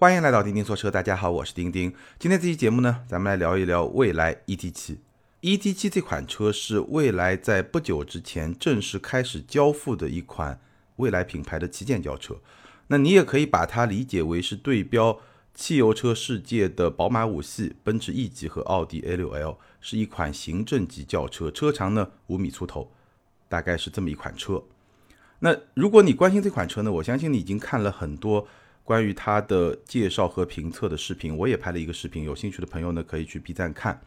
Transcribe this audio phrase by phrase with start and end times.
[0.00, 1.92] 欢迎来到钉钉说车，大家好，我是钉钉。
[2.20, 4.98] 今天这期节目呢，咱们来聊一聊蔚来 ET7。
[5.40, 10.60] ET7 这款车是蔚来在不久之前正式开始交付的一款
[10.98, 12.36] 蔚来品牌的旗舰轿车。
[12.86, 15.18] 那你也可以把它理解为是对标
[15.52, 22.92] 汽油车世界的宝马五系、奔驰 E 级和奥迪 A6L，是一款行政级轿车，车长呢五米出头，
[23.48, 24.62] 大概是这么一款车。
[25.40, 28.46] 那如果你关心这款车呢，我相信你已经看了很多。
[28.88, 34.00] 关于它的介绍和评测的视频，我也拍了一个视频，有兴趣的朋友呢可以去 B 站看。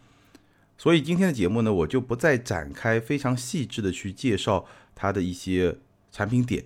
[0.75, 4.65] 所以今天的节目呢，我就不再展开非常细致的去介绍
[4.95, 5.77] 它的一些
[6.11, 6.65] 产品点，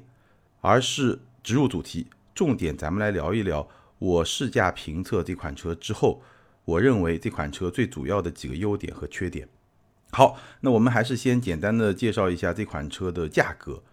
[0.61, 3.67] 而是直入主题，重点咱们来聊一聊
[3.99, 6.21] 我试驾评测这款车之后，
[6.63, 9.49] 我认为这款车最主要的几个优点和缺点。
[10.11, 13.83] 好，那我们还是先简单的介绍一下这款车的价格。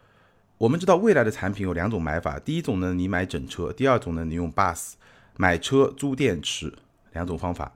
[0.62, 4.92] 我们知道未来的产品有两种买法，第一种呢，你买整车；第二种呢，你用 bus
[5.36, 6.72] 买车租电池
[7.14, 7.74] 两种方法。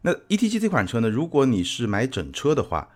[0.00, 2.88] 那 ET7 这款车呢，如果你是买整车的话，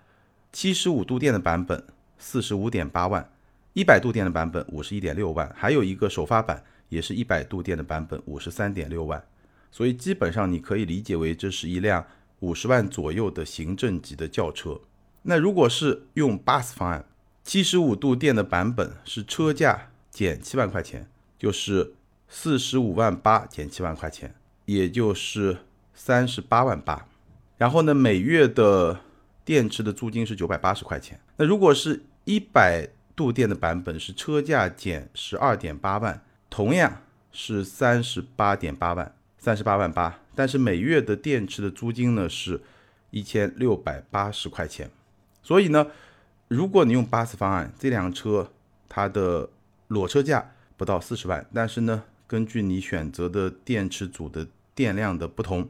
[0.52, 1.84] 七十五度电的版本
[2.16, 3.30] 四十五点八万，
[3.74, 9.22] 一百度电的版本五十一点六万，还有一个首发版也是一百度电的版本五十三点六万。
[9.70, 12.02] 所以基本上你可以理解为这是一辆
[12.40, 14.80] 五十万左右的行政级的轿车。
[15.20, 17.04] 那如果是用 bus 方案，
[17.46, 21.08] 七十五度电的版本是车价减七万块钱，
[21.38, 21.94] 就是
[22.28, 25.58] 四十五万八减七万块钱，也就是
[25.94, 27.06] 三十八万八。
[27.56, 28.98] 然后呢，每月的
[29.44, 31.20] 电池的租金是九百八十块钱。
[31.36, 37.00] 那如果是一百度电的版本，是车价减十二点八万，同样
[37.30, 40.18] 是三十八点八万，三十八万八。
[40.34, 42.60] 但是每月的电池的租金呢是
[43.12, 44.90] 一千六百八十块钱。
[45.44, 45.86] 所以呢。
[46.48, 48.52] 如果你用八次方案，这辆车
[48.88, 49.48] 它的
[49.88, 55.68] 裸车价不到四十万，但是呢，根据你选择的电池组的电量的不同，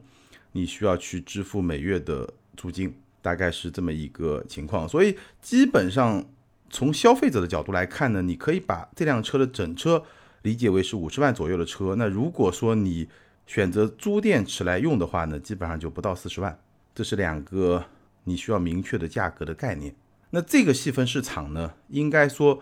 [0.51, 4.87] 你需要去支付每月的租金，大概是这么一个情况。
[4.87, 6.23] 所以基本上
[6.69, 10.03] 从消费者的角度来看呢，你可以把这辆车的整车
[10.43, 11.95] 理解为是五十万左右的车。
[11.95, 13.09] 那如果说你
[13.47, 16.59] 选择租电池来用的话呢，基本上就不到四十万。
[16.93, 17.83] 这是两个
[18.25, 19.95] 你需要明确的价格的概念。
[20.31, 22.61] 那这个细分市场呢，应该说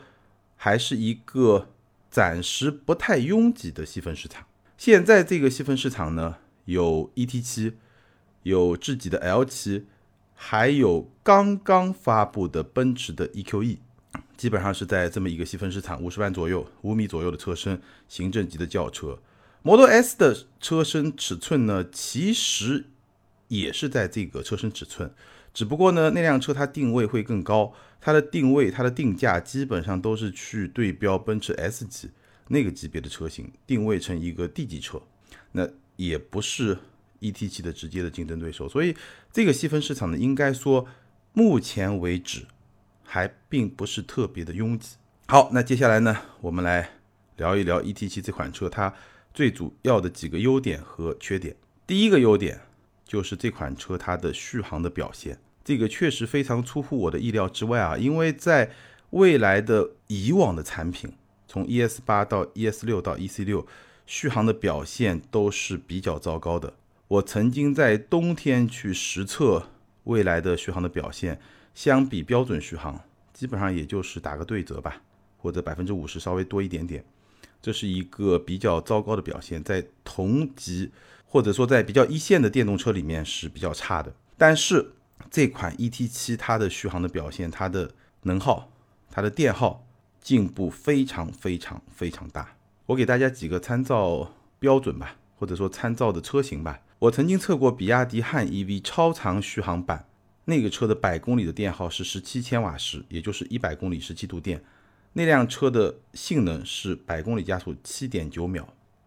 [0.56, 1.70] 还是一个
[2.10, 4.46] 暂时不太拥挤的细分市场。
[4.78, 7.74] 现在这个细分市场呢，有 ET7，
[8.44, 9.84] 有智己的 L7，
[10.34, 13.78] 还有刚刚发布的奔驰的 EQE，
[14.38, 19.20] 基本上是在这么一个细分市场，五十万左右，五米左右的车身，行政级的轿车。
[19.64, 22.86] Model S 的车身尺寸呢，其实
[23.48, 25.12] 也是在这个车身尺寸。
[25.56, 32.10] 只不过呢，那辆车它定位会更高，它的定位、它的定价基本上都是去对标奔驰 S 级
[32.50, 35.02] 那个级别的车型，定位成一个 D 级车，
[35.54, 36.78] 那也不是
[37.22, 38.68] ET7 的直接的竞争对手。
[38.68, 38.94] 所以
[39.32, 40.86] 这个细分市场呢，应该说
[41.32, 42.46] 目前为止
[43.06, 44.98] 还并不是特别的拥挤。
[45.28, 46.90] 好，那接下来呢，我们来
[47.38, 48.94] 聊一聊 ET7 这款车它
[49.34, 51.56] 最主要的几个优点和缺点。
[51.88, 52.60] 第一个优点
[53.06, 55.40] 就是这款车它的续航的表现。
[55.64, 57.98] 这个确实非常出乎我的意料之外啊！
[57.98, 58.72] 因为在
[59.12, 61.14] 未来的以往的产品，
[61.48, 63.66] 从 ES 八到 ES 六到 EC 六，
[64.06, 66.74] 续航的表现都是比较糟糕的。
[67.08, 69.70] 我曾经在冬天去实测
[70.04, 71.40] 未来的续航的表现，
[71.74, 73.02] 相比标准续航，
[73.34, 75.02] 基本上也就是打个对折吧，
[75.38, 77.04] 或者百分之五十稍微多一点点。
[77.62, 80.92] 这是一个比较糟糕的表现，在同级
[81.36, 84.16] 或者说在比较一线的电动车里面是比较差的。
[84.38, 84.94] 但是
[85.30, 87.92] 这款 ET7 它的续航的表现，它的
[88.22, 88.72] 能耗、
[89.12, 89.86] 它的电耗
[90.22, 92.56] 进步非常非常非常大。
[92.86, 96.80] 我给大家几个参照标准吧，或者说参照的车型吧。
[97.00, 100.08] 我曾经测过比亚迪汉 EV 超长续航版，
[100.46, 104.64] 那个车的百公里的电耗是十七千瓦时，也就是一百公里十七度电。
[105.12, 108.66] 那辆车的性能是百公里加速七点九秒。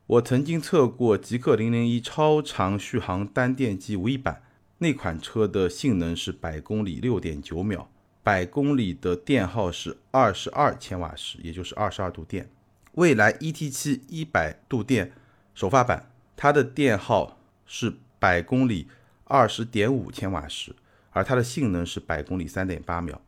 [0.08, 4.42] 我曾经测过极氪零零一超长续航单电机无翼版。
[4.78, 7.90] 那款车的性能是百公里六点九秒，
[8.22, 12.48] 百公里的电耗是二十二千瓦时，也就是二十二度电。
[12.92, 15.12] 蔚来 ET7 一百度电
[15.54, 18.88] 首发版，它的电耗是百公里
[19.24, 20.74] 二十点五千瓦时，
[21.10, 23.20] 而它的性能是百公里三点八秒。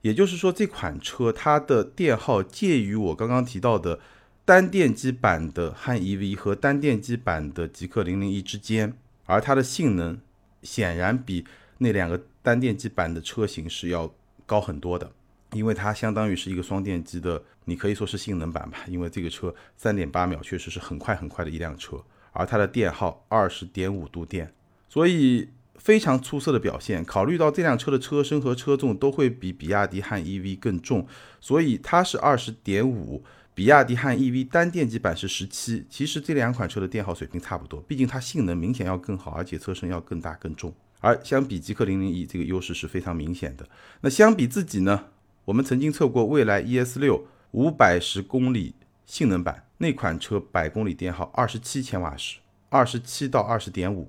[0.00, 4.00] 也就是说，这款车它的电耗介于我刚刚提到的
[4.44, 8.92] 单电机版的汉 EV 和单电机版的极氪零零一之间，
[9.24, 10.20] 而它的性能。
[10.62, 11.44] 显然比
[11.78, 14.14] 那两个单电机版的车型是要
[14.46, 15.10] 高很多的，
[15.50, 18.78] 因为它相当于是一个双电机的，你可以说是性能版吧。
[18.86, 21.96] 因为这个车三点八秒确实是很快很快的一辆车，
[22.30, 24.54] 而它的电耗二十点五度电，
[24.88, 27.04] 所以非常出色的表现。
[27.04, 31.04] 考虑到这辆车的车身和车重都会比比亚迪汉 EV 更重，
[31.40, 33.24] 所以它是二十点五，
[33.54, 35.84] 比亚迪汉 EV 单电机版是十七。
[35.90, 40.72] 其实这两款车的电耗水平差不多，毕竟它性能明显要更好，而且车身要更大更重。
[41.00, 43.68] 而相比极氪零零一，这个优势是非常明显的。
[44.00, 45.06] 那相比自己呢？
[45.44, 52.38] 我们曾经测过蔚来 ES 六五百十公里性能版那款车，百公里电耗二十七千瓦时，
[52.68, 54.08] 二十七到二十点五，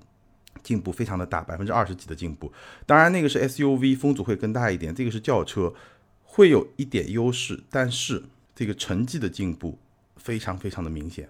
[0.62, 2.54] 进步非常的大，百分之二十几的进步。
[2.86, 5.74] 当然那个是 SUV，风阻会更大一点，这个是轿车，
[6.22, 8.24] 会有一点优势，但是
[8.56, 9.78] 这个成绩的进步
[10.18, 11.30] 非常非常的明显，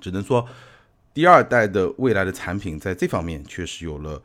[0.00, 0.48] 只能说
[1.14, 4.22] 第二代的未来的产品在这方面确实有了。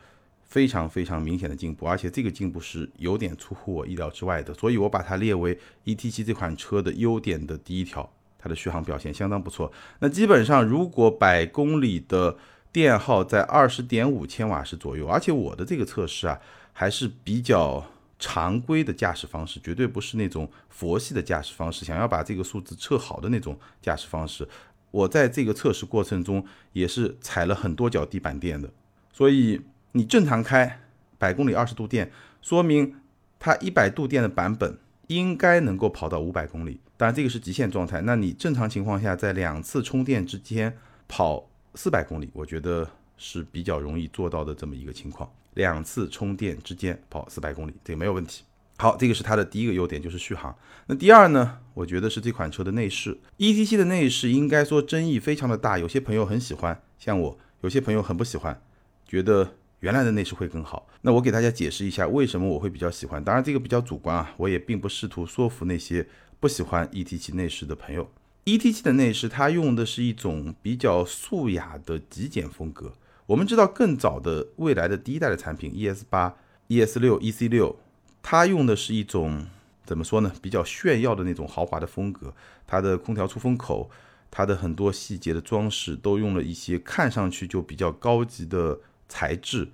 [0.50, 9.70] 非常非常明显的进步，而且这个进步是有点出乎我意料之外的，所以我把它列为 ET7 这款车的优点的第一条，它的续航表现相当不错。
[10.00, 12.38] 那基本上如果百公里的
[12.72, 16.40] 电耗在二十点五千瓦时左右，而且我的这个测试啊
[16.72, 17.86] 还是比较
[18.20, 24.48] 常规的驾驶方式，绝对不是那种佛系的驾驶方式，想要把这个数字测好的那种驾驶方式。
[24.92, 28.70] 我在这个测试过程中也是踩了很多脚地板垫的，
[29.12, 29.62] 所以。
[29.94, 30.80] 你正常开
[31.18, 32.12] 百公里二十度电，
[32.44, 32.98] 说明
[33.40, 34.78] 它一百度电的版本
[35.08, 36.80] 应该能够跑到五百公里。
[36.98, 38.02] 当然这个是极限状态。
[38.02, 40.78] 那你正常情况下在两次充电之间
[41.08, 42.88] 跑四百公里，我觉得
[43.18, 45.28] 是比较容易做到的这么一个情况。
[45.58, 48.44] 两次充电之间跑四百公里，这个没有问题。
[48.78, 50.56] 好，这个是它的第一个优点，就是续航。
[50.86, 51.58] 那第二呢？
[51.74, 53.18] 我觉得是这款车的内饰。
[53.38, 58.62] ET7 的内饰应该说争议非常的大，有些朋友很喜欢，像我；有些朋友很不喜欢，
[59.06, 59.56] 觉得。
[59.82, 60.88] 原来的内饰会更好。
[61.04, 63.24] 那我给大家解释一下为什么我会比较喜欢。
[63.24, 66.08] 当然这个比较主观啊，我也并不试图说服那些
[66.40, 68.10] 不喜欢 ET7 内饰的朋友。
[68.46, 72.92] ET7 的内饰它用的是一种比较素雅的极简风格。
[73.28, 76.36] 我们知道更早的未来的第一代的产品 ES 八、
[76.68, 77.78] ES 六、EC 六，
[78.24, 79.46] 它用的是一种
[79.86, 80.32] 怎么说呢？
[80.42, 82.34] 比较炫耀的那种豪华的风格。
[82.66, 83.90] 它的空调出风口，
[84.32, 88.80] 它的很多细节的装饰都用了一些看上去就比较高级的。
[89.10, 89.70] 材质，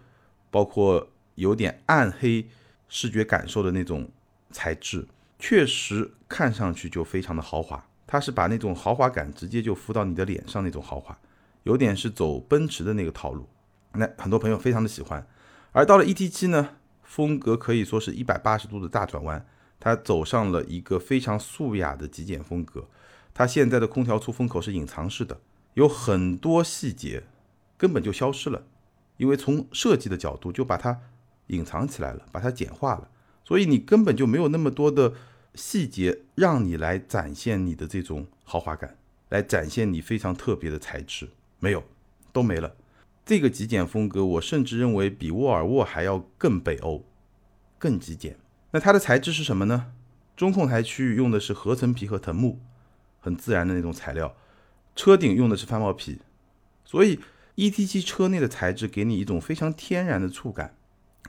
[0.51, 2.47] 包括有点暗黑
[2.87, 4.07] 视觉感受的那种
[4.51, 5.07] 材质，
[5.39, 7.83] 确实看上去就非常的豪华。
[8.05, 11.17] 它是把那种豪华感直接就敷到你的脸上那种豪华，
[11.63, 13.47] 有点是走奔驰的那个套路。
[13.93, 15.25] 那很多朋友非常的喜欢。
[15.71, 19.45] 而到了 ET7 呢，风格可以说是一百八十度的大转弯，
[19.79, 22.87] 它走上了一个非常素雅的极简风格。
[23.33, 25.39] 它现在的空调出风口是隐藏式的，
[25.73, 27.23] 有很多细节
[27.77, 28.63] 根本就消失了。
[29.17, 30.99] 因为从设计的角度就把它
[31.47, 33.09] 隐藏起来了，把它简化了，
[33.43, 35.13] 所以你根本就没有那么多的
[35.53, 38.97] 细节让你来展现你的这种豪华感，
[39.29, 41.29] 来展现你非常特别的材质，
[41.63, 41.83] 没有，
[42.33, 42.75] 都没了。
[43.25, 47.05] 这个极简风格，我甚至认为比沃尔沃还要更北欧，
[47.79, 48.37] 更极简。
[48.71, 49.93] 那它的材质是什么呢？
[50.35, 52.59] 中控台区域用的是合成皮和藤木，
[53.21, 54.35] 很自然的那种材料，
[54.93, 56.19] 车顶用的是翻毛皮，
[56.83, 57.19] 所以。
[57.55, 60.75] E.T.7 车内的材质给你一种非常天然的触感，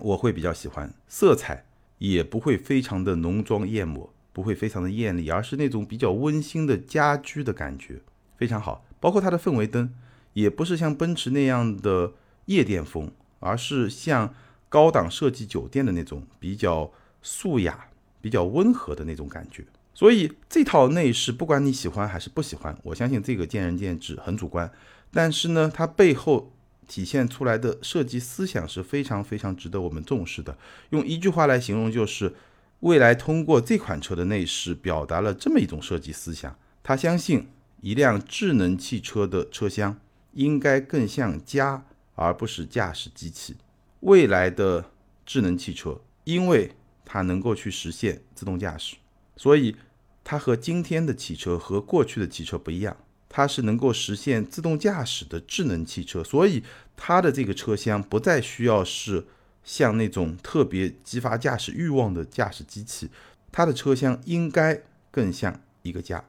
[0.00, 0.90] 我会比较喜欢。
[1.06, 1.66] 色彩
[1.98, 8.00] 也不会非常的浓妆艳抹，不会非常的艳丽，而是那种比较温馨的家居的感觉，
[8.38, 8.86] 非常好。
[8.98, 9.92] 包括它的氛围灯，
[10.34, 12.12] 也不是像奔驰那样的
[12.44, 13.10] 夜店风，
[13.40, 14.34] 而是像
[14.68, 17.88] 高档设计酒店的那种比较素雅、
[18.20, 19.64] 比较温和的那种感觉。
[19.94, 24.70] 所以这套内饰，不管你喜欢还是不喜欢，我相信这个见仁见智，很主观。
[25.12, 26.52] 但是呢，它背后
[26.88, 30.58] 体现出来的设计思想是非常非常值得我们重视的。
[30.90, 32.34] 用一句话来形容，就是
[32.80, 37.46] 未来通过这款车的内饰表达了这么一种设计思想：他相信
[37.80, 39.96] 一辆智能汽车的车厢
[40.34, 43.56] 应该更像家，而不是驾驶机器。
[44.00, 44.90] 未来的
[45.24, 46.72] 智能汽车，因为
[47.04, 48.96] 它能够去实现自动驾驶，
[49.36, 49.76] 所以
[50.22, 52.96] 它和今天的汽车和过去的汽车不一样。
[53.36, 56.62] 它是能够实现自动驾驶的智能汽车，所以
[56.96, 59.26] 它的这个车厢不再需要是
[59.64, 63.10] 像那种特别激发驾驶欲望的驾驶机器，
[63.50, 66.24] 它的车厢应该更像一个家，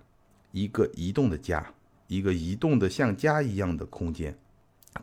[0.51, 1.74] 一个移动的家，
[2.07, 4.37] 一个移动的像家一样的空间。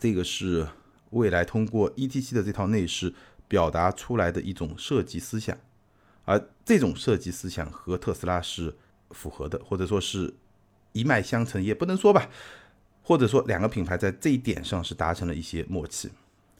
[0.00, 0.68] 这个是
[1.10, 3.12] 未来通过 ETC 的这套内饰
[3.48, 5.56] 表达出来的一种设计思想，
[6.24, 8.76] 而这种设计思想和特斯拉是
[9.10, 10.34] 符合的，或者说是。
[10.94, 12.28] 一脉相承也不能说吧，
[13.02, 16.10] 或者说两个品牌在这一点上是达成了一些默契。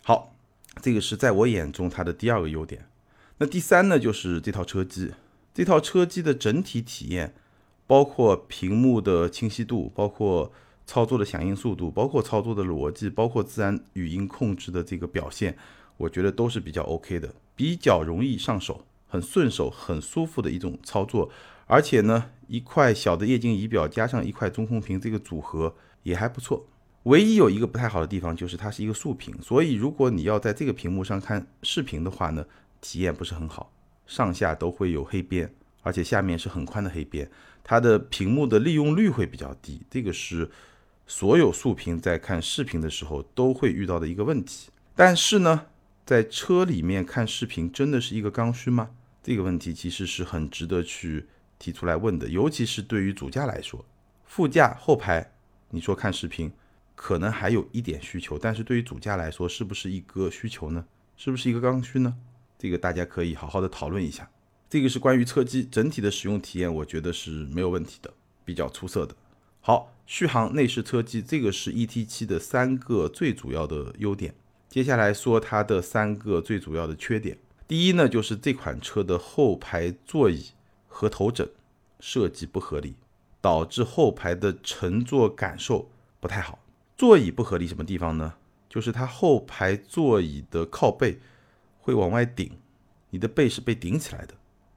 [0.03, 0.35] 好，
[0.81, 2.89] 这个是在我眼中它的第二个优点。
[3.37, 5.13] 那第三呢，就是这套车机，
[5.53, 7.35] 这套车机的整体体验，
[7.93, 10.51] 包括屏幕的清晰度，包括
[10.87, 15.55] 操作的响应速度，包括操作的逻辑，包括自然语音控制的这个表现，
[15.99, 21.31] 我觉得都是比较 OK 的，比较容易上手，很顺手，很舒服的一种操作。
[21.67, 26.65] 而且呢，一块小的液晶仪表加上一块中控屏，这个组合也还不错。
[27.03, 32.47] 唯一有一个不太好的地方就是它是一个竖屏，所以如果你要在这个屏幕上看视频的话呢，
[32.81, 33.71] 体验不是很好，
[34.07, 37.31] 上下都会有黑边，而且下面是很宽的黑边，
[37.65, 40.51] 它的屏幕的利用率会比较低，这个是
[41.07, 44.71] 所有竖屏在看视频的时候都会遇到的一个问题。
[44.95, 45.67] 但是呢，
[46.05, 48.91] 在车里面看视频真的是一个刚需吗？
[49.23, 51.27] 这个问题其实是很值得去
[51.59, 53.85] 提出来问的，尤其是对于主驾来说，
[54.25, 55.33] 副驾后排
[55.71, 56.53] 你说看视频。
[56.95, 60.85] 可能还有一点需求，但是对于主驾来说，是不是一个需求呢？
[61.17, 62.15] 是不是一个刚需呢？
[62.57, 64.31] 这个大家可以好好的讨论一下。
[64.73, 68.11] 这个是关于车机整体的使用体验，我觉得是没有问题的，
[68.43, 69.15] 比较出色的。
[69.61, 74.35] 好，续航、内饰、车机，这个是 ET7 的三个最主要的优点。
[74.71, 77.37] 接下来说它的三个最主要的缺点。
[77.69, 80.47] 第一呢，就是这款车的后排座椅
[80.89, 81.47] 和头枕
[82.01, 82.95] 设计不合理，
[83.43, 86.59] 导致后排的乘坐感受不太好。
[86.97, 88.33] 座椅不合理什么地方呢？
[88.71, 91.19] 就是它后排座椅的靠背
[91.79, 92.51] 会往外顶，
[93.11, 94.33] 你的背是被顶起来的，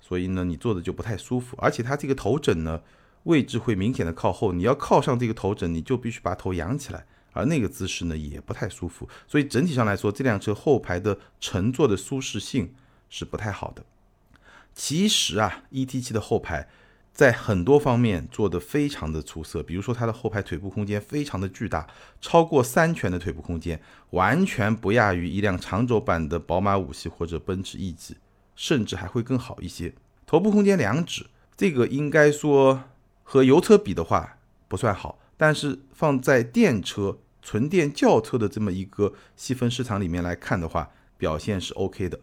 [0.06, 1.58] 所以呢，你坐的就不太舒服。
[1.60, 2.82] 而且它这个头枕呢，
[3.24, 9.10] 位置会明显的靠后，你要靠上这个头枕，你就必须把头仰起来，而那个姿势呢，也不太舒服。
[9.28, 12.76] 所以整体上来说，这辆车后排的乘坐的舒适性
[13.10, 13.84] 是不太好的。
[14.74, 16.68] 其实啊，ET7 的后排。
[17.16, 21.88] 在很多方面做得非常的出色，比如说它的后排腿部空间非常的巨大，
[22.20, 28.18] 超过三拳的腿部空间，完全不亚于一辆长轴版的宝马五系或者奔驰 E 级，
[28.56, 29.94] 甚至还会更好一些。
[30.26, 32.84] 头部空间两指，这个应该说
[33.24, 42.20] 和油车比的话不算好，但是放在电车、纯电轿车的这么一个细分市场里面来看的话，表现是 OK 的，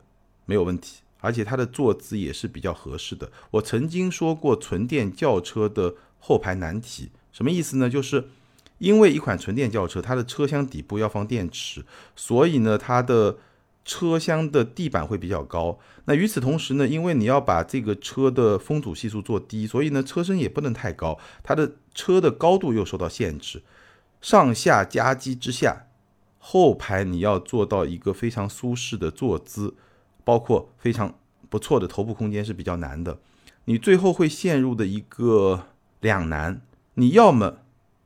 [0.47, 1.03] 没有问题。
[1.21, 3.31] 而且它的坐姿也是比较合适的。
[3.53, 7.89] 我曾经说过纯电轿车的后排难题，什么意思呢？
[7.89, 8.29] 就是
[8.79, 11.85] 因为一款纯电轿车，它的车厢底部要放电池，
[12.17, 13.39] 所以呢，它的
[13.85, 15.79] 车厢的地板会比较高。
[16.05, 23.63] 那与此同时呢，因为你要把这个车的风阻系数做低，所以呢，车身也不能太高，它的车的高度又受到限制。
[24.21, 25.87] 上下夹击之下，
[26.39, 29.75] 后排你要做到一个非常舒适的坐姿。
[30.25, 31.19] 包括非常
[31.51, 33.19] 不错的头部空间是比较难的，
[33.65, 35.67] 你最后会陷入的一个
[36.01, 36.63] 两难，
[36.95, 37.59] 你要么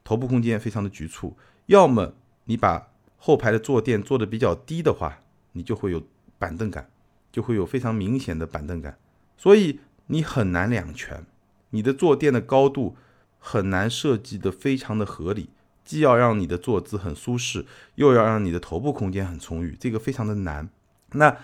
[0.03, 2.15] 头部空间非常的局促，要么
[2.47, 5.21] 你把后排的坐垫做的比较低的话，
[5.57, 6.01] 你就会有
[6.39, 6.89] 板凳感，
[7.33, 8.97] 就会有非常明显的板凳感，
[9.37, 11.25] 所以你很难两全，
[11.71, 12.97] 你的坐垫的高度
[13.39, 15.49] 很难设计的非常的合理，
[15.85, 17.65] 既要让你的坐姿很舒适，
[17.97, 20.69] 又要让你的头部空间很充裕，这个非常的难，
[21.13, 21.37] 那。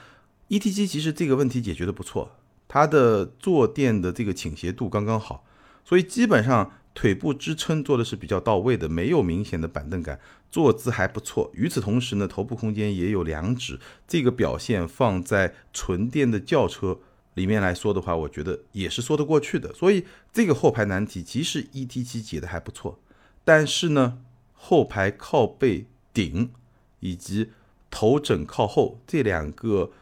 [0.48, 2.32] E T 七其实这个问题解决的不错，
[2.68, 5.46] 它的坐垫的这个倾斜度刚刚好，
[5.82, 10.20] 所以基本上腿部支撑做的是比较到位的，没有明显的板凳感，
[10.50, 11.50] 坐姿还不错。
[11.54, 16.98] 与此同时呢，头部空间也有两指，这个表现放在纯电的轿车
[17.34, 19.72] 里面来说的话，我觉得也是说得过去的。
[19.72, 23.00] 所以这个后排难题其实 E T 七解的还不错，
[23.44, 24.18] 但是呢，
[24.52, 26.52] 后排靠背顶
[27.00, 27.50] 以及
[27.90, 29.92] 头枕靠后这两个。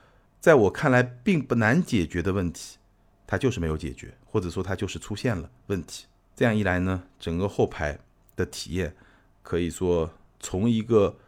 [0.40, 2.78] 在我看来，并不难解决的问题，
[3.26, 6.06] 它就是没有解决，或者说它就是出现了问题。
[6.40, 7.98] 这样一来呢，整个后排
[8.34, 8.96] 的体验
[9.42, 11.18] 可以说从一个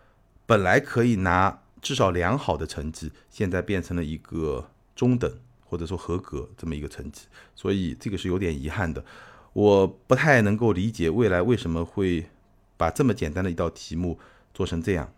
[0.47, 5.31] 本来可以拿至少良好的成绩，现在变成了一个中等
[5.67, 7.27] 或者说合格这么一个成绩。
[7.55, 9.05] 所以这个是有点遗憾的。
[9.53, 12.31] 我不太能够理解未来为什么会
[12.79, 14.19] 把这么简单的一道题目
[14.55, 15.13] 做成这样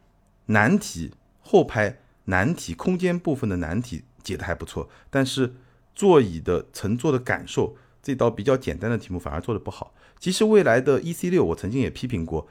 [0.47, 2.01] 难题后排。
[2.25, 5.55] 难题空间部分的难题解的还不错，但是
[5.95, 9.93] 座椅的乘坐的感受这道比较简单的题目反而做的不好。
[10.21, 12.47] 其实未来的 E C 六我曾经也批评过，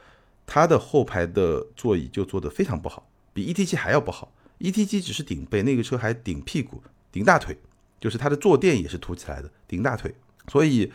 [0.46, 4.34] 它的后排的座椅就做的非常不好，比 E T 七还要不好。
[4.58, 6.82] E T 七只是顶背，那个车还顶屁股、
[7.12, 7.58] 顶大腿，
[8.00, 10.14] 就是它的坐垫也是凸起来的，顶大腿。
[10.48, 10.92] 所以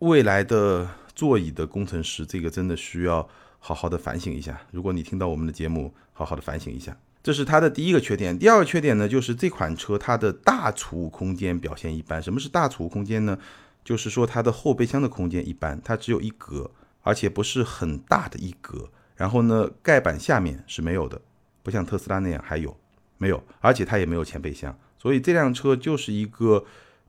[0.00, 4.60] 未来的座椅的工程师，这个真的需要好好的反省一下。
[4.70, 6.96] 如果你听到我们的节目，好好的反省一下。
[7.22, 12.22] 这是它的第一个缺点，第二个缺点呢，就是这款车它的大储物空间表现一般。
[12.22, 13.38] 什么是大储物空间呢？
[13.84, 16.70] 就是说它的后备箱的空间一般，它只有一格，
[17.02, 18.90] 而且不是很大的一格。
[19.14, 21.20] 然后呢，盖板下面是没有的，
[21.62, 22.76] 不像特斯拉那样还有
[23.18, 26.64] 没有，而且它也没有前备箱，所以这辆车就是一个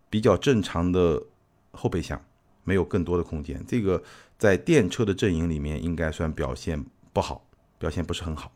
[0.09, 1.23] 比较正常的
[1.71, 2.23] 后备箱，
[2.63, 3.63] 没有更多的空间。
[3.67, 4.03] 这个
[4.37, 7.47] 在电车的阵营里面应该算表现不好，
[7.79, 8.51] 表现不是很好。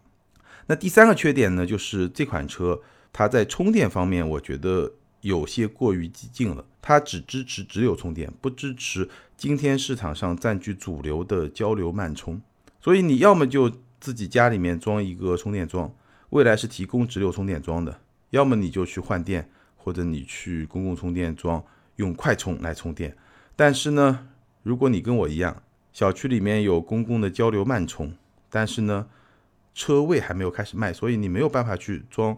[0.67, 2.79] 那第三个缺点呢，就是这款车
[3.11, 6.63] 它在充电方面，我觉得有些过于激进了。
[6.81, 12.41] 它只支持直流充电，不支持今天市场上占据主流的交流慢充。
[12.79, 13.69] 所以你要么就
[13.99, 15.93] 自己家里面装一个充电桩，
[16.29, 17.91] 未来是提供直流充电桩的；
[18.29, 21.61] 要么你就去换电，或者你去公共充电桩
[21.97, 23.13] 用快充来充电。
[23.55, 24.27] 但是呢，
[24.63, 28.13] 如果你跟我一样，小区里面有公共的交流慢充，
[28.49, 29.07] 但是呢，
[29.77, 32.35] 车位还没有开始卖，所以你没有办法去装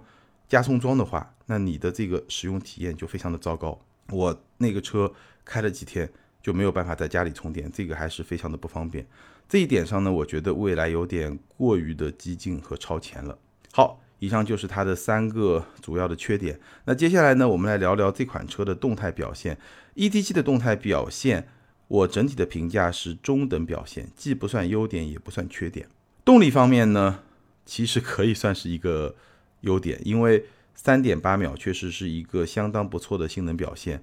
[0.50, 3.80] 加充桩的话，那你的这个使用体验就非常的糟糕。
[4.10, 5.10] 我那个车
[5.46, 6.12] 开了几天
[6.44, 9.08] 就没有办法在家里充电，这个还是非常的不方便。
[9.48, 13.40] 这一点上呢，我觉得未来有点过于的激进和超前了。
[13.72, 16.60] 好，以上就是它的三个主要的缺点。
[16.84, 19.58] 那接下来呢，我们来聊聊这款车的动态表现。
[19.96, 21.48] ET7 的动态表现，
[21.88, 25.88] 我整体的评价是中等表现，既不算优点，也不算缺点。
[26.26, 27.22] 动力方面呢，
[27.70, 29.16] 其实可以算是一个
[29.62, 30.44] 优点，因为。
[30.82, 34.02] 三点八秒确实是一个相当不错的性能表现，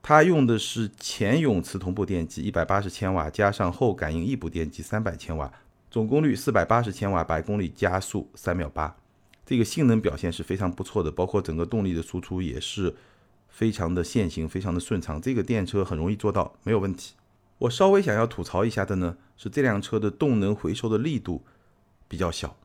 [0.00, 5.52] 它用的是前永磁同步电机一百八十千瓦，加上后感应异步电机三百千瓦，
[5.90, 8.96] 总功率四百八十千瓦，百公里加速三秒八，
[9.44, 12.94] 这个性能表现是非常不错的，包括整个动力的输出也是
[13.48, 17.14] 非常的线性，非常的顺畅，这个电车很容易做到，没有问题。
[17.58, 21.42] 我稍微想要吐槽一下的呢，是这辆车的动能回收的力度
[22.06, 22.56] 比较小。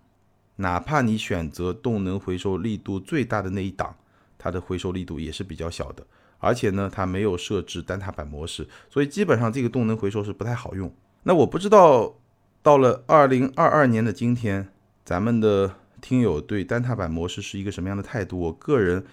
[0.57, 3.95] 哪怕你选择动能回收力度最大的那一档，
[4.37, 6.05] 它的回收力度也是比较小的。
[6.39, 10.93] 而且呢，它没有设置单踏板模式，所以基本上这个动能回收是不太好用。
[11.23, 12.15] 那我不知道
[12.61, 14.69] 到了二零二二年的今天，
[15.03, 18.39] 咱们的听友对单踏板模式是一个什么样的态度？
[18.39, 19.03] 我个人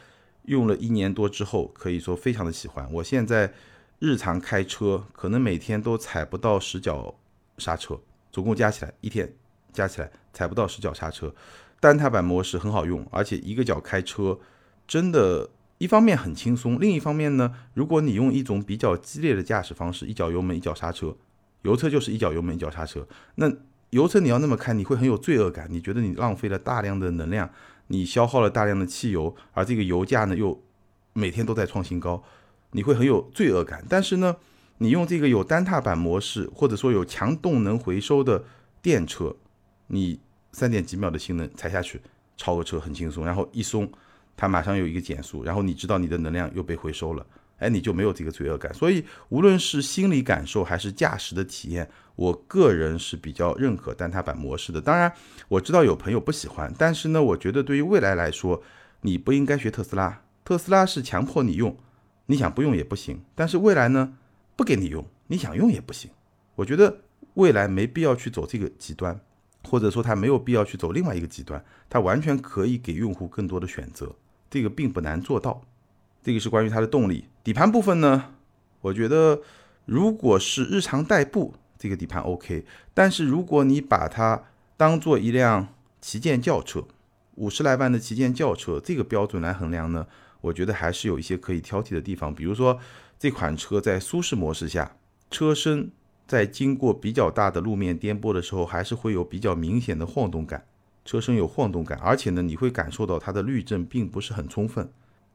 [0.45, 2.87] 用了一年多之后，可以说非常的喜欢。
[2.93, 3.53] 我现在
[3.99, 7.15] 日常开车，可能每天都踩不到十脚
[7.57, 7.99] 刹车，
[8.31, 9.35] 总共加起来一天。
[9.75, 11.35] 加起来踩不到十脚刹车，
[11.81, 14.39] 单踏板模式很好用，而且一个脚开车
[14.87, 21.17] 真的，一方面很轻松，另一方面呢，如果你用一种比较激烈的驾驶方式，一脚油门一脚刹车，
[21.63, 23.53] 油车就是一脚油门一脚刹车，那
[23.91, 27.51] 油车你要那么开，你会很有罪恶感，你觉得你浪费了大量的能量，
[27.89, 30.63] 你消耗了大量的汽油，而这个油价呢又
[31.13, 32.23] 每天都在创新高，
[32.71, 33.85] 你会很有罪恶感。
[33.89, 34.37] 但是呢，
[34.79, 38.45] 你用这个有单踏板模式，或者说有强动能回收的
[38.81, 39.37] 电车。
[39.87, 40.19] 你
[40.53, 42.01] 三点几秒的性能踩下去，
[42.37, 43.91] 超个车很轻松，然后一松，
[44.37, 47.27] 它马上有一个减速，然后你知道你的能量又被回收了，
[47.59, 48.73] 哎，你就没有这个罪恶感。
[48.75, 54.81] 所以无论是心理感受还是驾驶的体验，我个人是比较认可单踏板模式的。
[54.81, 55.13] 当然，
[55.49, 58.63] 我知道有朋友不喜欢，但是呢，我觉得对于未来来说，
[59.03, 60.23] 你不应该学特斯拉。
[60.45, 61.77] 特斯拉是强迫你用，
[62.27, 63.23] 你想不用也不行。
[63.35, 64.15] 但是未来呢，
[64.57, 66.11] 不给你用，你想用也不行。
[66.55, 67.01] 我觉得
[67.35, 69.19] 未来没必要去走这个极端。
[69.69, 74.15] 或者说它没有必要去走另外一个极端，它完全可以给用户更多的选择，
[74.51, 75.63] 这个并不难做到。
[76.23, 77.25] 这个是关于它的动力。
[77.43, 78.35] 底盘部分呢，
[78.81, 79.41] 我觉得
[79.85, 82.65] 如果是日常代步，这个底盘 OK。
[82.93, 84.45] 但是如果你把它
[84.77, 85.69] 当做一辆
[86.01, 86.85] 旗舰轿车，
[87.35, 90.07] 五十来万的旗舰轿车这个标准来衡量呢，
[90.41, 92.35] 我觉得还是有一些可以挑剔的地方。
[92.35, 92.79] 比如说
[93.19, 94.97] 这款车在舒适模式下，
[95.31, 95.91] 车身。
[96.27, 100.65] 在经过比较大的路面颠簸的时候，还是会有比较明显的晃动感，
[101.05, 104.89] 车身有晃动感，而且呢，你会感受到它的滤震并不是很充分，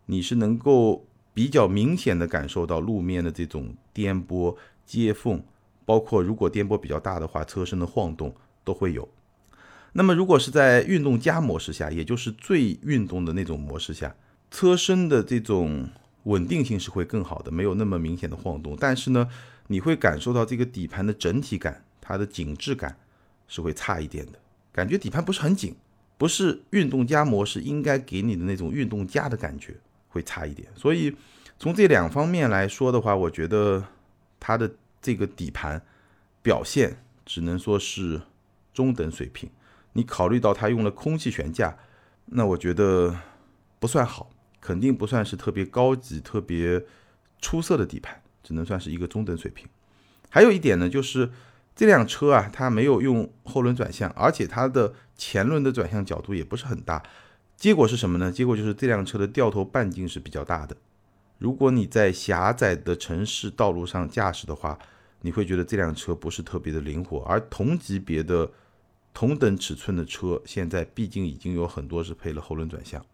[0.07, 5.43] 你是能够比较明显的感受到路面的这种颠簸、接缝，
[5.85, 9.07] 包括如果颠簸比较大的话，车身的晃动都会有。
[9.93, 14.15] 那么如果是在运动加模式下，也就是最运动的那种模式下，
[14.49, 15.87] 车身的这种
[16.23, 19.29] 稳定性是会更好的，没有那么明显的晃动，但是呢。
[19.71, 22.97] 你会感受到这个底盘的整体感，它的紧致感
[23.47, 24.39] 是会差一点的，
[24.71, 25.75] 感觉底盘不是很紧，
[26.17, 29.75] 不是运动加模式应该给你的那种运动加的感觉，
[30.09, 30.67] 会差一点。
[30.75, 31.15] 所以
[31.59, 33.85] 从这两方面来说的话，我觉得
[34.39, 35.79] 它的这个底盘
[36.41, 38.19] 表现只能说是
[38.73, 39.47] 中等水平。
[39.93, 41.77] 你考虑到它用了空气悬架，
[42.25, 43.15] 那我觉得
[43.79, 46.83] 不算好，肯定不算是特别高级、特别
[47.39, 48.19] 出色的底盘。
[48.49, 49.67] 只能算是一个中等水平。
[50.27, 51.29] 还有一点呢，就是
[51.75, 57.03] 这辆车啊，它没有用后轮转向，而且它的前轮的转向角度也不是很大。
[57.55, 58.31] 结果是什么呢？
[58.31, 60.75] 结果就是这辆车的掉头半径是比较大的。
[61.37, 64.79] 如果你在狭窄的城市道路上驾驶的话，
[65.21, 67.19] 你会觉得这辆车不是特别的灵活。
[67.19, 68.49] 而同级别的、
[69.13, 73.05] 同等尺寸的车，现在毕竟已经有很多是配了后轮转向。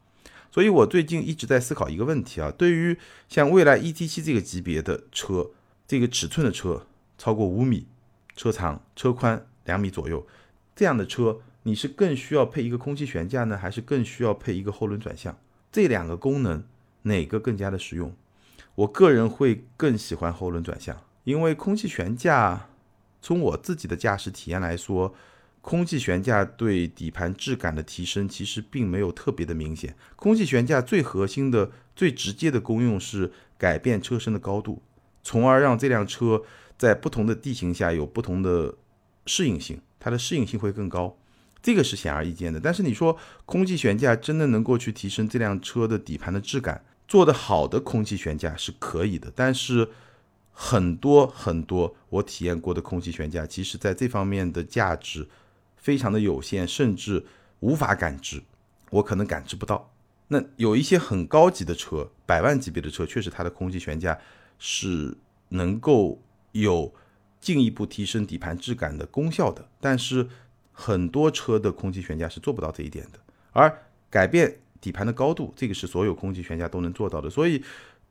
[0.55, 5.51] 所以我最近一直在思考一个问题啊，对于像蔚来 ET7 这个级别的车，
[5.85, 6.87] 这个尺寸的车
[7.17, 7.87] 超过五米，
[8.37, 10.25] 车长、车宽两米左右，
[10.73, 15.37] 这样的车你是更需要配一个空气悬架呢，还是更需要配一个后轮转向？
[15.73, 16.63] 这两个功能
[17.01, 18.15] 哪个更加的实用？
[18.75, 22.69] 我个人会更喜欢后轮转向，因为空气悬架
[23.21, 25.13] 从我自己的驾驶体验来说，
[25.65, 29.95] 空气悬架对底盘质感的提升其实并没有特别的明显。
[30.15, 34.83] 空气悬架最核心的、最直接的功用是改变车身的高度，
[35.23, 36.43] 从而让这辆车
[36.77, 38.75] 在不同的地形下有不同的
[39.25, 41.17] 适应性，它的适应性会更高。
[41.63, 42.59] 这个是显而易见的。
[42.59, 46.85] 但是你说空气悬架真的能够去提升这辆车的底盘的质感？
[47.07, 49.89] 做的好的空气悬架是可以的，但是
[50.51, 55.27] 很多很多我体验过的空气悬架，其实在这方面的价值
[55.85, 57.23] 非常的有限，甚至
[57.59, 58.41] 无法感知，
[58.89, 59.91] 我可能感知不到。
[60.29, 64.17] 那有一些很高级的车，百万级别的车，确实它的空气悬架
[64.57, 65.15] 是
[65.49, 66.19] 能够
[66.53, 66.91] 有
[67.39, 70.27] 进一步提升底盘质感的功效的，但是
[70.71, 73.19] 很多车的空气悬架是做不到这一点的，
[73.51, 73.71] 而
[74.09, 74.57] 改变。
[74.81, 77.27] 底盘的高度，这个是所有空气悬架都能做到的。
[77.27, 77.63] 所以，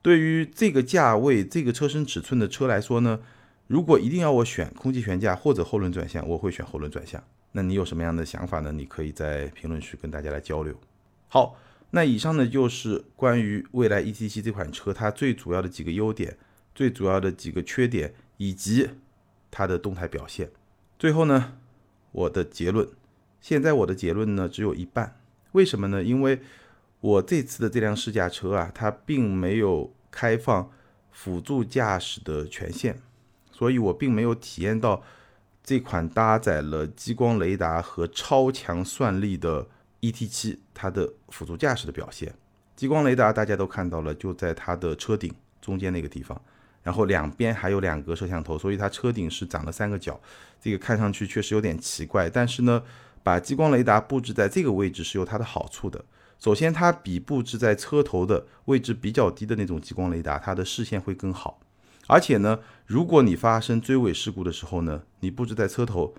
[0.02, 3.20] 对于这个价位、这个车身尺寸的车来说呢，
[3.68, 7.22] 如果一定要我选空气悬架或者后轮转向，我会选后轮转向。
[7.56, 8.72] 那你有什么样的想法呢？
[8.72, 10.74] 你可以在评论区跟大家来交流。
[11.28, 11.56] 好，
[11.90, 16.36] 那以上呢就是关于蔚来 ET7 这款车它最主要的几个优点、
[16.74, 18.90] 最主要的几个缺点以及
[19.52, 20.50] 它的动态表现。
[20.98, 21.52] 最后呢，
[22.10, 22.88] 我的结论，
[23.40, 25.16] 现在我的结论呢只有一半，
[25.52, 26.02] 为什么呢？
[26.02, 26.40] 因为
[27.00, 30.68] 我这次的这辆试驾车啊，它并没有开放
[31.12, 32.98] 辅助驾驶的权限，
[33.52, 35.04] 所以我并没有体验到
[35.64, 39.66] 这款搭载了激光雷达和超强算力的
[40.02, 42.34] ET7 它的辅助驾驶的表现。
[42.76, 46.38] 激光雷达大家都看到了，就在它的车顶中间那个地方，
[46.82, 50.20] 然后两边还有两个摄像头，所以它车顶是长了三个角，
[50.60, 52.28] 这个看上去确实有点奇怪。
[52.28, 52.82] 但是呢，
[53.22, 56.04] 把激光雷达布置在这个位置是有它的好处的。
[56.38, 61.58] 首先，它比布置在车头的位置比较低的那种激光雷达，它的视线会更好。
[62.06, 66.14] 而且呢，如果你发生追尾事故的时候呢，你布置在车头，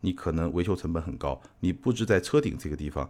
[0.00, 3.08] 你可能维修成本很高；你布置在车顶这个地方，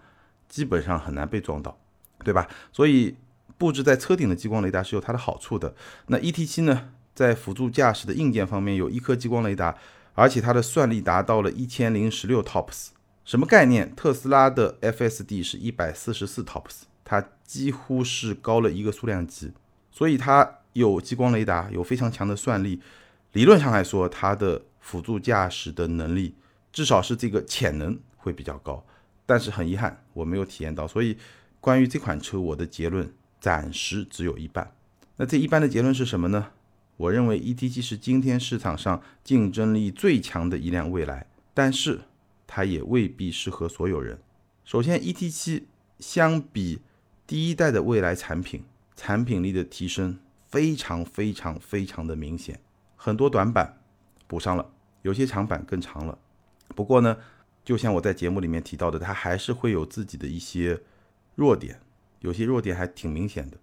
[0.48, 1.78] 基本上很难被撞到，
[2.24, 2.48] 对吧？
[2.72, 3.16] 所以，
[3.56, 5.74] 布置在车顶的激光雷达是有它的好处的。
[6.06, 9.76] 那 ET7 呢，在辅助驾驶的硬件方面有一颗激光雷达，
[10.14, 12.88] 而且它的算力达到了一千零十六 TOPS。
[13.24, 13.94] 什么概念？
[13.94, 19.52] 特斯拉的 FSD 是一百四十四 TOPS，它几乎是高了一个数量级，
[19.90, 22.80] 所以它有激光雷达，有非常强的算力。
[23.32, 26.34] 理论上来说，它的辅助驾驶的能力，
[26.72, 28.84] 至少是这个潜能会比较高。
[29.26, 30.88] 但是很遗憾，我没有体验到。
[30.88, 31.18] 所以
[31.60, 34.72] 关于这款车，我的结论暂时只有一半。
[35.16, 36.52] 那这一半的结论是什么呢？
[36.96, 42.00] 我认为 ET7 是今天市场上竞争力最强的一辆未来，但是。
[42.50, 44.18] 它也未必适合所有人。
[44.64, 45.64] 首先，ET7
[45.98, 46.80] 相比
[47.26, 48.64] 第一代的未来产品，
[48.96, 52.60] 产品力的提升非常非常非常的明显，
[52.96, 53.80] 很多短板
[54.26, 56.18] 补上了，有些长板更长了。
[56.74, 57.18] 不过呢，
[57.64, 60.80] 就像我在节目里面提到的，它还是会有自己的一些
[61.34, 61.80] 弱点，
[62.20, 63.58] 有些弱点还挺明显的，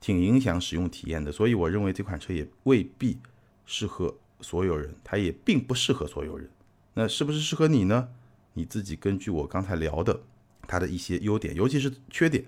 [0.00, 1.30] 挺影响使用体验的。
[1.30, 3.18] 所以我认为这款车也未必
[3.66, 6.48] 适合所有人，它也并不适合所有人。
[6.94, 8.08] 那是不是适合你呢？
[8.54, 10.20] 你自己根据我刚才聊的
[10.68, 12.44] 它的一些优点，尤其是缺点，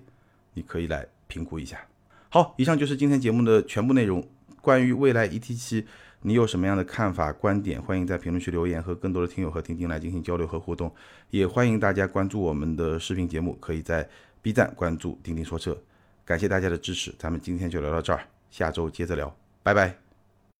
[0.52, 1.86] 你可以来评估一下。
[2.34, 4.20] 好，以上就是今天节目的全部内容。
[4.60, 5.84] 关于未来 ET7，
[6.22, 7.80] 你有什么样的看法、观点？
[7.80, 10.92] 欢迎在评论区留言，和更多的听友和钉钉来进行交流和互动。
[11.30, 14.08] 也欢迎大家关注我们的视频节目，可以在
[14.42, 15.80] B 站关注钉钉说车。
[16.24, 20.03] 感谢大家的支持，咱们今天就聊到这儿，下周接着聊，拜拜。